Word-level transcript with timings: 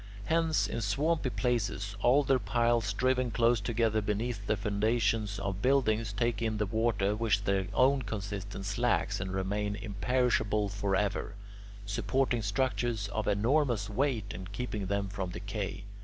Hence, 0.25 0.65
in 0.65 0.81
swampy 0.81 1.29
places, 1.29 1.95
alder 2.01 2.39
piles 2.39 2.91
driven 2.91 3.29
close 3.29 3.61
together 3.61 4.01
beneath 4.01 4.47
the 4.47 4.57
foundations 4.57 5.37
of 5.37 5.61
buildings 5.61 6.11
take 6.11 6.41
in 6.41 6.57
the 6.57 6.65
water 6.65 7.15
which 7.15 7.43
their 7.43 7.67
own 7.71 8.01
consistence 8.01 8.79
lacks 8.79 9.19
and 9.19 9.31
remain 9.31 9.75
imperishable 9.75 10.69
forever, 10.69 11.35
supporting 11.85 12.41
structures 12.41 13.09
of 13.09 13.27
enormous 13.27 13.91
weight 13.91 14.33
and 14.33 14.51
keeping 14.51 14.87
them 14.87 15.07
from 15.07 15.29
decay. 15.29 15.83